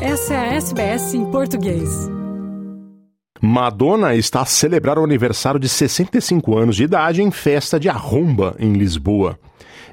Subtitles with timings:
[0.00, 1.88] Essa é a SBS em português.
[3.40, 8.54] Madonna está a celebrar o aniversário de 65 anos de idade em festa de arromba
[8.58, 9.38] em Lisboa.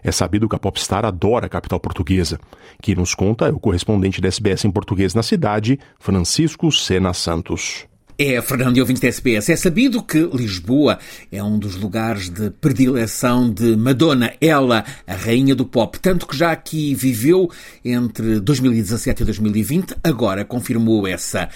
[0.04, 2.38] É sabido que a popstar adora a capital portuguesa.
[2.82, 7.86] Quem nos conta é o correspondente da SBS em português na cidade, Francisco Sena Santos.
[8.26, 10.98] É, Fernando e ouvintes da SBS, é sabido que Lisboa
[11.30, 16.38] é um dos lugares de predileção de Madonna, ela, a rainha do pop, tanto que
[16.38, 17.52] já aqui viveu
[17.84, 21.50] entre 2017 e 2020, agora confirmou essa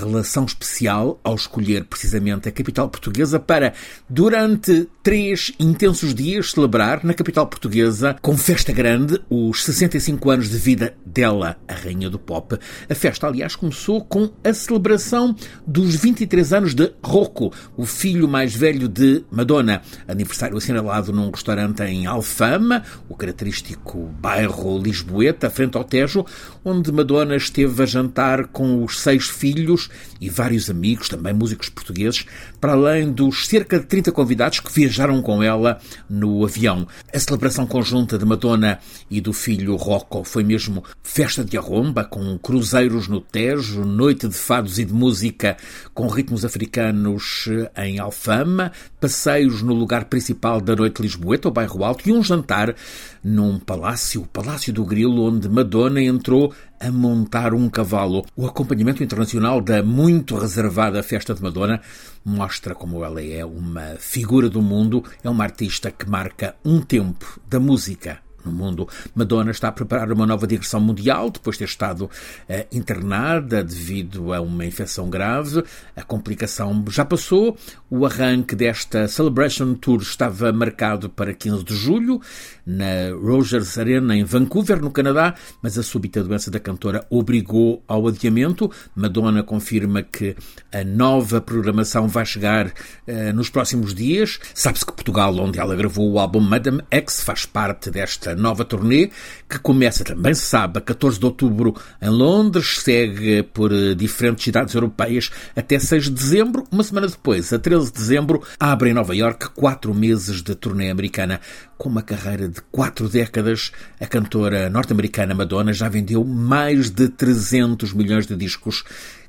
[0.00, 3.72] relação especial ao escolher precisamente a capital portuguesa para,
[4.08, 10.56] durante três intensos dias, celebrar na capital portuguesa, com festa grande, os 65 anos de
[10.56, 12.58] vida dela, a rainha do pop.
[12.88, 15.34] A festa, aliás, começou com a celebração
[15.66, 19.82] dos 23 anos de Rocco, o filho mais velho de Madonna.
[20.08, 26.24] Aniversário assinalado num restaurante em Alfama, o característico bairro Lisboeta, frente ao Tejo,
[26.64, 29.83] onde Madonna esteve a jantar com os seis filhos
[30.20, 32.26] e vários amigos, também músicos portugueses,
[32.60, 36.86] para além dos cerca de 30 convidados que viajaram com ela no avião.
[37.12, 38.78] A celebração conjunta de Madonna
[39.10, 44.34] e do filho Rocco foi mesmo festa de arromba, com cruzeiros no Tejo, noite de
[44.34, 45.56] fados e de música
[45.92, 52.08] com ritmos africanos em Alfama, passeios no lugar principal da noite Lisboeta, o bairro Alto,
[52.08, 52.74] e um jantar
[53.22, 58.24] num palácio, o Palácio do Grilo, onde Madonna entrou a montar um cavalo.
[58.36, 61.80] O acompanhamento internacional da muito reservada Festa de Madonna
[62.24, 67.40] mostra como ela é uma figura do mundo, é uma artista que marca um tempo
[67.48, 68.88] da música no mundo.
[69.14, 72.10] Madonna está a preparar uma nova digressão mundial depois de ter estado
[72.48, 75.64] eh, internada devido a uma infecção grave.
[75.96, 77.56] A complicação já passou.
[77.90, 82.20] O arranque desta Celebration Tour estava marcado para 15 de julho
[82.66, 88.08] na Rogers Arena em Vancouver, no Canadá, mas a súbita doença da cantora obrigou ao
[88.08, 88.70] adiamento.
[88.94, 90.34] Madonna confirma que
[90.72, 92.72] a nova programação vai chegar
[93.06, 94.38] eh, nos próximos dias.
[94.54, 99.10] Sabe-se que Portugal, onde ela gravou o álbum Madame X, faz parte desta nova turnê,
[99.48, 105.30] que começa também, a 14 de outubro em Londres, segue por eh, diferentes cidades europeias
[105.56, 106.64] até 6 de dezembro.
[106.70, 110.90] Uma semana depois, a 13 de dezembro, abre em Nova York quatro meses de turnê
[110.90, 111.40] americana.
[111.76, 117.92] Com uma carreira de quatro décadas, a cantora norte-americana Madonna já vendeu mais de 300
[117.92, 118.84] milhões de discos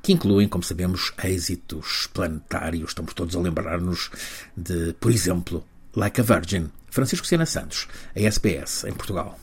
[0.06, 2.90] que incluem, como sabemos, êxitos planetários.
[2.90, 4.12] Estamos todos a lembrar-nos
[4.56, 5.66] de, por exemplo,
[5.98, 9.40] Like a Virgin, Francisco Sena Santos, a SPS, em Portugal.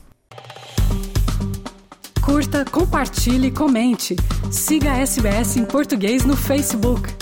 [2.21, 4.17] Curta, compartilhe, comente.
[4.51, 7.22] Siga a SBS em português no Facebook.